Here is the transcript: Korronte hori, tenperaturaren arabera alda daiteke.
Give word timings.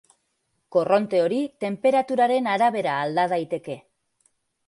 Korronte 0.75 1.19
hori, 1.25 1.41
tenperaturaren 1.65 2.49
arabera 2.53 2.97
alda 3.05 3.27
daiteke. 3.37 3.77